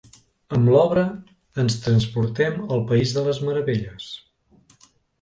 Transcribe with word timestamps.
Amb 0.55 0.71
l'obra 0.75 1.03
ens 1.65 1.77
transportem 1.85 2.59
al 2.65 2.83
País 2.95 3.15
de 3.19 3.27
les 3.31 3.45
Meravelles. 3.47 4.13